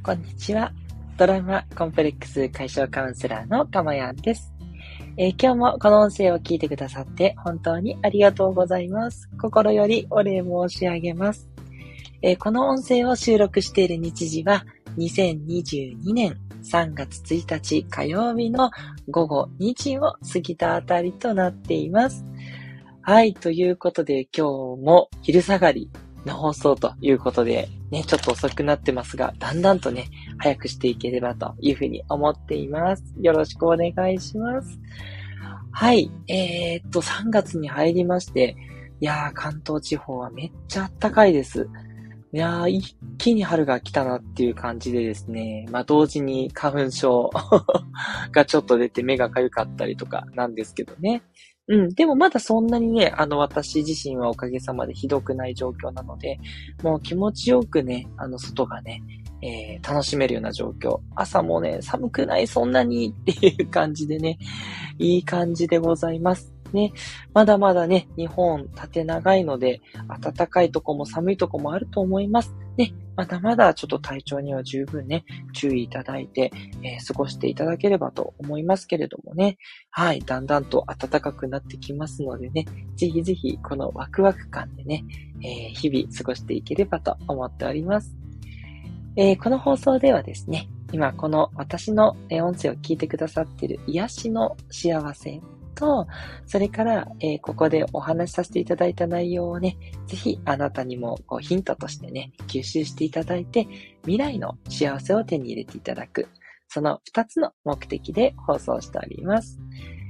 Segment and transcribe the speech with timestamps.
[0.00, 0.72] こんにちは。
[1.16, 4.54] ドラマコンプレックス解消カウンセラーのかまやんです、
[5.16, 9.28] えー、今日もこの音声を聞いてくださって本当にありがとうございます。
[9.40, 11.50] 心よりお礼申し上げます。
[12.22, 14.64] えー、この音声を収録している日時は
[14.96, 18.70] 2022年3月1日火曜日の
[19.08, 22.24] 午後2時を過ぎたあたりとなっています。
[23.02, 25.90] はい、ということで今日も昼下がり
[26.28, 33.02] の放送ということで、ね、ちょっと遅くなってますが、だんだんとね、早くしていければというふうに思っています。
[33.20, 34.78] よろしくお願いします。
[35.72, 38.56] はい、えー、っと、3月に入りまして、
[39.00, 41.68] いやー、関東地方はめっちゃ暖かいです。
[42.32, 47.30] いやー、一気に春が来たなっていう感じでですね、まあ同時に花粉症
[48.32, 51.22] がちょっと出て目が痒かったりとかなんですけどね。
[51.68, 51.88] うん。
[51.90, 56.40] でもまだそんなにね、あの、私自身はおかげさまでひどくない状況なので、
[56.82, 59.02] もう気持ちよくね、あの、外がね、
[59.42, 60.98] えー、楽しめるような状況。
[61.14, 64.38] 朝もね、寒くない、そんなにっていう感じでね、
[64.98, 66.52] いい感じでございます。
[66.72, 66.92] ね、
[67.34, 69.80] まだまだね、日本縦長いので、
[70.22, 72.54] 暖かいとこも寒いとこもあると思います。
[72.78, 76.52] ね、まだまだちょっと体調には十分ね、注意いただいて、
[76.84, 79.58] えー、過ごしていただければと思いますけれどもね。
[79.90, 85.04] はい、だんだんと暖かくなってきますのでね、ぜひぜひこのワクワク感でね、
[85.42, 88.16] えー、日々過ごしていければと思っております。
[89.16, 95.40] えー、この放送ではですね、今この私の音声を聞いてくださっている癒しの幸せ
[95.78, 96.08] と、
[96.44, 103.68] それから、えー、ここでお話しさせていただいた内容をね、ぜひあなたにもこうヒントとしてね、吸収していただいて、
[104.02, 106.28] 未来の幸せを手に入れていただく。
[106.68, 109.58] その二つの目的で放送しております。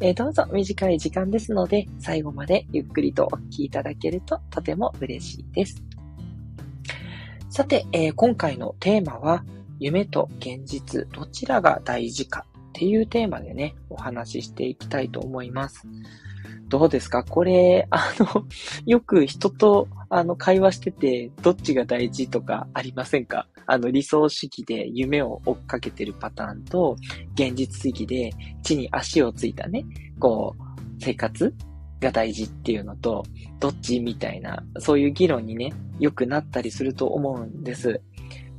[0.00, 5.84] えー、どうぞ短い時間ですので、最後までゆっくりとお聞きいただけるととても嬉しいです。
[7.50, 9.44] さて、えー、今回のテーマは、
[9.78, 15.86] 夢と現実、どちらが大事かっていうテーマでね、お話ししていきたいと思います。
[16.68, 17.24] どうですか？
[17.24, 18.46] これ、 あの、
[18.86, 23.48] よく人と、あの、会話してて、どっちが大事とかありませんか？
[23.66, 26.96] あの、理想主義で夢を追っかけてるパターンと、
[27.34, 28.30] 現実主義で
[28.62, 29.84] 地に足をついたね、
[30.20, 30.62] こう、
[31.00, 31.52] 生活
[32.00, 33.24] が大事っていうのと、
[33.58, 38.00] どっちみたいな、そういう議論にね、よくなったりすると思うんです。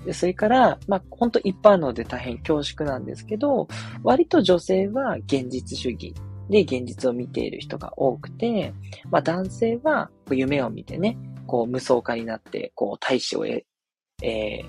[0.06, 3.68] で、それから、まあ、本当一般ので大変恐縮なんですけど、
[4.04, 6.14] 割と女性は現実主義
[6.50, 8.74] で現実を見ている人が多くて、
[9.10, 11.18] まあ、男性は夢を見てね、
[11.48, 13.66] こう無双化になって、こう大使をえ、
[14.24, 14.62] え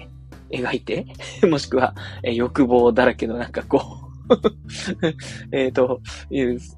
[0.50, 1.06] ー、描いて、
[1.46, 4.12] もしくは、えー、欲望だらけのなんかこう
[5.52, 6.00] えっと、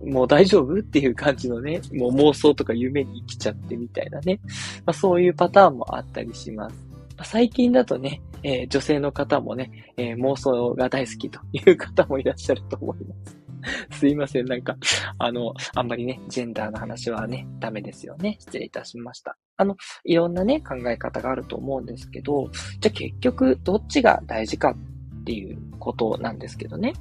[0.04, 4.41] もう大丈夫っていう感じのね、もう妄想とか夢に生きちゃってみたいなね。
[4.84, 6.83] まあ、そういうパターンもあったりします。
[7.22, 13.44] 最近だとね、えー、女性の方もね、えー、妄想が大好きという方もいらっしゃると思います。
[13.98, 14.47] すいません。
[14.47, 14.76] なんか、
[15.19, 18.36] あの、あんまりね、ジェンダーの話はね、ダメですよね。
[18.41, 19.36] 失礼いたしました。
[19.56, 26.94] あの、いろんなね、考え方があると思うんですけど、じゃあ結局、どっちが大事かっていうことなんですけどね。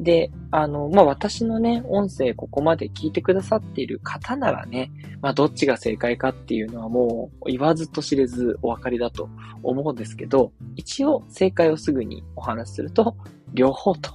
[0.00, 9.28] で、あの、まあ、私のね、音声ここまで聞いてくださっている方ならね、まあ、どっちが正解かっていうのはもう言わずと知れずお分かりだと
[9.62, 13.16] 思うんですけど、一応正解をすぐにお話しすると、
[13.54, 14.12] 両方と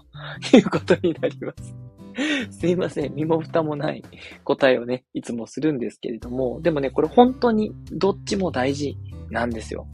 [0.54, 1.76] いうことになります。
[2.52, 3.16] すいません。
[3.16, 4.04] 身も蓋もない
[4.44, 8.98] 答えをね、いつもするんですけれども、でもね、これ本当にどっちも大事
[9.30, 9.88] なんですよ。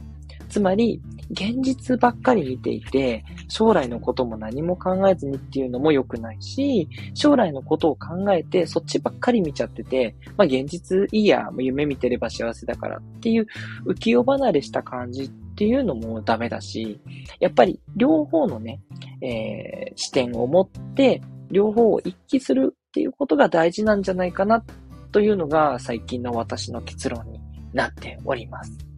[0.48, 1.00] つまり、
[1.30, 13.46] 現実ばっかり見ていて、将来のことも何も考えずにっていうのも良くないし、将来のことを考えて、そっちばっかり見ちゃってて、まあ現実いいや、夢見てれば幸せだからっていう
[13.86, 17.00] 浮世離れした感じっていうのもダメだし、
[17.38, 18.80] やっぱり両方のね、
[19.22, 24.64] えー、視点を持って、両方を一致するっていうことが大事なんじゃないかな
[25.12, 27.40] というのが最近の私の結論に
[27.72, 28.89] なっております。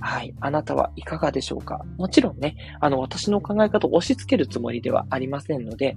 [0.00, 0.34] はい。
[0.40, 1.84] あなたはいかがでしょうか？
[1.96, 5.96] もちろんね、あの、私の考え方を押し付けるつもりではありませんので、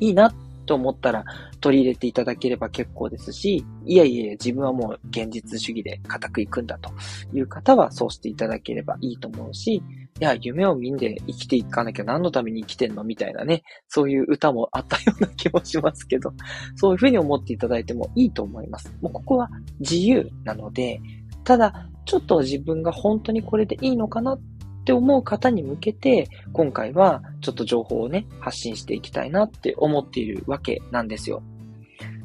[0.00, 0.32] いいな
[0.66, 1.24] と思ったら
[1.60, 6.90] 取り入れていただければ結構ですし、いやいや自分はもう現実主義で固くいくんだと
[7.32, 9.82] いう方はそうしていただければいいと思うし、
[10.20, 16.32] いや、夢を見んで生きていかなきゃ何のために生きてんのみたいなね、そういう歌もあったような気もしますけど、
[16.74, 18.92] そういうふうに思っていただいてもいいと思います。
[19.00, 19.48] もうここは
[19.78, 21.00] 自由なので、
[21.44, 24.40] ただ、ちょっと自分が本当にこれでいいのかなっ
[24.84, 31.42] て思う方に向けて、今回はちょっと情報をね、発信していきたいなって思っているわけなんですよ。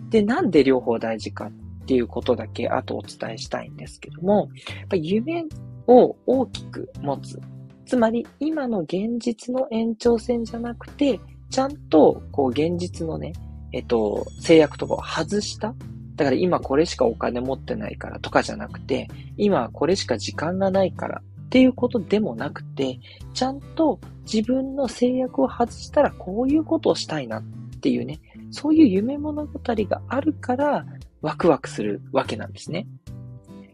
[0.09, 1.51] で、なんで両方大事かっ
[1.85, 4.49] ていうことだけ後お伝えしたいんですけども、
[4.79, 5.45] やっぱ夢
[5.87, 7.39] を大きく持つ
[7.85, 11.19] つまり、今の現実の延長線じゃなくて、
[11.49, 13.33] ちゃんと、こう、現実のね、
[13.71, 15.75] えっと、制約とかを外した
[16.15, 19.07] だから今これしかお金持ってないからとかじゃなくて、
[19.37, 22.99] 今これしか時間がないからっていうことでもなくて、
[23.33, 23.99] ちゃんと
[24.31, 27.43] 自分の制約を外したらこういうことをしたいなっ
[27.81, 28.19] ていうね、
[28.51, 30.85] そういう夢物語があるから
[31.21, 32.87] ワクワクするわけなんですね。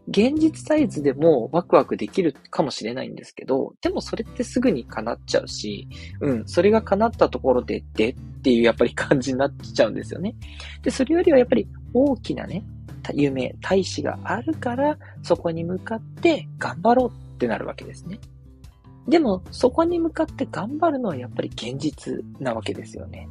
[0.08, 5.88] 現実サイズでもワクワクできるかもしれないんですけど、でもそれってすぐに叶っちゃうし、
[6.20, 10.34] うん、それが叶ったところで、でっていうやっぱり感じになっちゃうんですよね。
[10.82, 12.64] で、それよりはやっぱり大きなね、
[13.14, 18.18] 夢、大志があるから、そこに向かって頑張ろうってなるわけですね。
[19.08, 23.28] でも、そこに向かって頑張るのはやっぱり現実なわけですよね。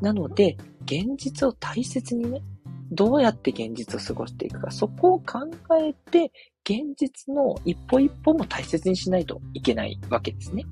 [0.00, 2.42] なので、現実を大切にね、
[2.90, 5.38] どうやって現実を過ごしていくか、そこを考
[5.80, 6.32] えて、
[6.64, 10.64] 現実の一歩一歩も大切にしないといけないわけですね。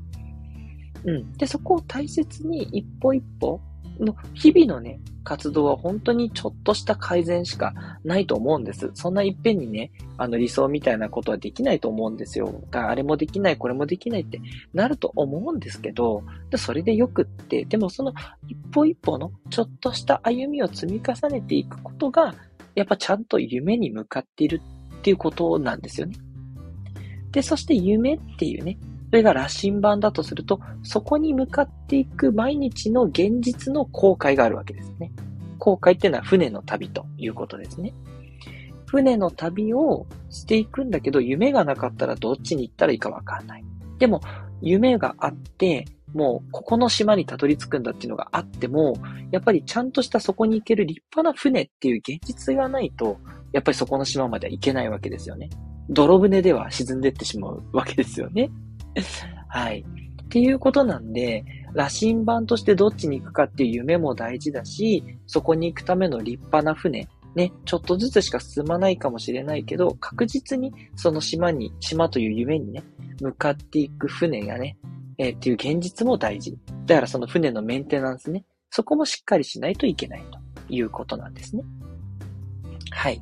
[1.04, 1.32] うん。
[1.34, 3.60] で、そこを大切に一歩一歩
[4.00, 8.90] の日々のね、活動は本当にちょっとした改善しかないと思うんです。
[8.94, 12.62] そんないっぺんにね、あの理想みたいなことはできないと思うんですよ。
[12.72, 14.40] あれもできない、これもできないって
[14.72, 16.22] なると思うんですけど、
[16.56, 18.14] それでよくって、でもその
[18.48, 22.34] 一歩一歩のちょっとした歩みを積み重ねていくことが、
[22.74, 24.62] やっぱちゃんと夢に向かっている
[24.98, 26.16] っていうことなんですよね。
[27.32, 28.78] で、そして夢っていうね、
[29.10, 35.12] それが羅針盤だとすると、そこに向かっていく毎日の現実の後悔があるわけですね。
[35.58, 37.94] 後悔っていうのは船の旅ということですね。
[38.86, 43.64] 船の旅をしていくんだけど、夢がなかったらどっちに行ったらいいかわかんない。
[43.98, 44.20] でも、
[44.60, 48.94] 夢があって、もうここの島にたどり着くんだっていうのがあっても、
[49.30, 53.18] やっぱりちゃんとしたそこに行ける立派な船っていう現実がないと、
[53.52, 55.50] やっぱりそこの島までは行けないわけですよね。
[55.90, 58.50] 泥船では沈んでってしまうわけですよね。
[59.48, 59.84] はい。
[60.22, 72.82] っていうことなんで、羅針盤としてどっちに行くかっていう夢も大事だし、そこに行くための立派な船、ね、ちょっとずつしか進まないかもしれないけど、確実にその島に、島という夢にね、
[73.20, 74.76] 向かっていく船がね、
[75.18, 76.56] えー、っていう現実も大事。
[76.86, 81.64] だからその船のメンテナンスね、そこもしっかりしないといけないということなんですね。
[82.90, 83.20] はい。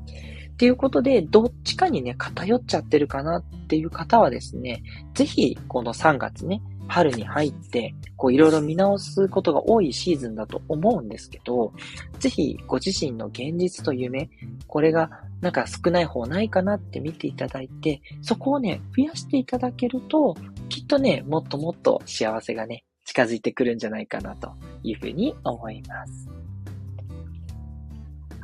[0.56, 4.82] っていうことで、どっちかにね、偏っちゃってるかなっていう方はですね、
[5.12, 11.74] ぜひ、この3月ね、春に入って、こういろいろ見直すことが多いシーズンだと思うんですけど、
[12.20, 14.30] ぜひご自身の現実と夢、
[14.66, 15.10] これが
[15.42, 20.34] なんか少ない方ないかなって見ていただいて、そこをね、増やしていただけると、
[20.70, 26.45] きっとね、もっともっと幸せがね、近づいてくるんじゃないかなというふうに思います。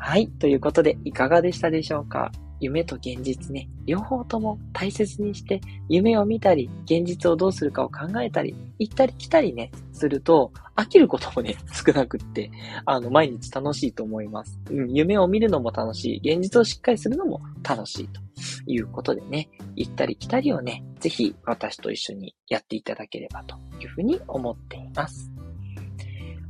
[0.05, 0.27] はい。
[0.41, 2.33] ということで、いかがでしたでしょうか？
[2.59, 12.51] 夢と現実ね、両方とも大切にして、夢を見たり、現実をどうするかを考えたり、行ったり来たりね、すると、飽きることもね、 少なくって、
[12.85, 14.61] あの、毎日楽しいと思います。
[14.73, 18.21] うん、夢を見るのも楽しい、現実をしっかりするのも楽しいと
[18.67, 25.31] いうことでね、行ったり来たりをね、ぜひ私と一緒にやっていただければというふうに思っています。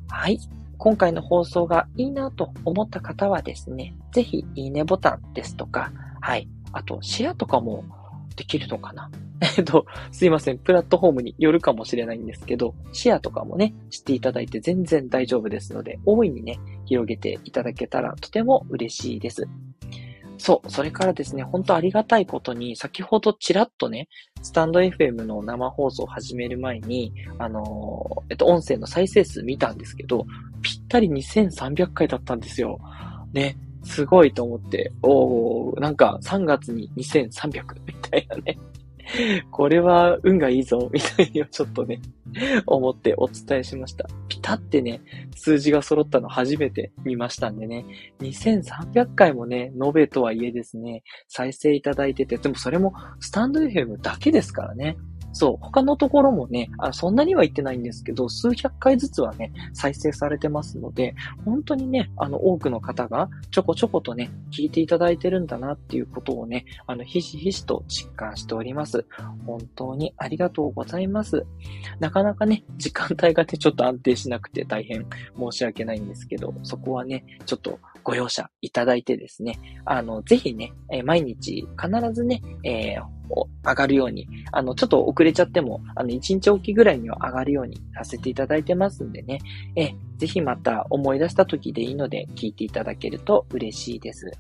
[0.09, 0.39] はい。
[0.83, 6.49] 今回の放送がいいなと思った方はですね、ぜひいいねボタンですとか、はい。
[6.73, 7.85] あと、シェアとかも
[8.35, 9.09] できるのかな？
[9.59, 10.59] えっと、すいません。
[10.59, 19.47] プラットフォームによるかもしれないんですけど、シェアとかもね、していただいて全然大丈夫ですので、大いにね、広げていただけたらとても嬉しいです。
[20.43, 24.09] そう、それからですね、本当ありがたいことに、先ほどちらっとね、
[24.43, 30.27] スタンド FM の生放送を始める前に、あのー、えっと、音声の再生数見たんですけど、
[30.93, 32.79] ったり2300回だったんですよ。
[33.33, 38.59] ね、すごいと思って、おー、なんか3月に2300みたいなね。
[39.51, 42.01] これは運がいいぞ、みたいにちょっとね、
[42.67, 44.07] 思ってお伝えしました。
[44.29, 45.01] ピタってね、
[45.35, 47.85] 数字が揃ったの初めて見ましたんでね、
[48.21, 54.97] 2300回もね、延べとはいえですね、再生いただいてて、でもそれもスタンド FM だけですからね。
[55.33, 69.07] そう、他のところもね、あそんなには言ってないんですけど、数百回ずつはね、再生されてますので、本当にね、あの、多くの方がちょこちょことね、聞いていただいてるんだなっていうことをね、あの、ひしひしと実感しております。
[69.47, 71.47] 本当にありがとうございます。
[71.99, 75.07] なかなかね、時間帯がね、ちょっと安定しなくて大変
[75.39, 83.23] 申し訳ないんですけど、そこはね、ちょっとご容赦いただいてですね、あの、ぜひね、え毎日必ずね、えー、
[83.65, 89.39] 上がるように、あの、ちょっと遅れちゃっても、あの、1日おきぐらいには上がるようにさせていただいてますんでね、
[89.77, 94.31] えぜひまた思い出した時でいいので聞いていただけると嬉しいです。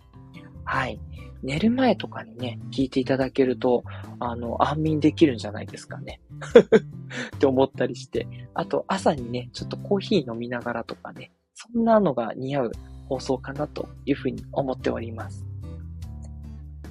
[0.65, 1.01] はい。
[1.43, 3.83] 寝る前とかにね、聞いていただけると、
[4.21, 6.21] あの、安眠できるんじゃないですかね。
[7.37, 8.29] って思ったりして。
[8.55, 12.73] あと、朝にね、ちょっとコーヒー飲みながらとかね、そんなのが似合う
[13.09, 15.45] 放送かなというふうに思っております。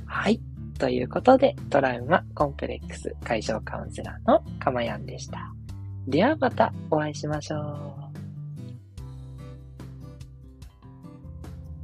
[0.06, 0.42] はい。
[0.78, 5.54] ということで、トラウマコンプレックス解消カウンセラーのかまやんでした。
[6.08, 8.01] ではまたお会いしましょう。